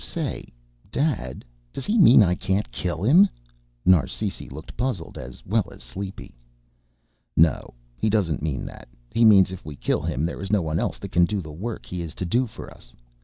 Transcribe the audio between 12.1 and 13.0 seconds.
to do for us.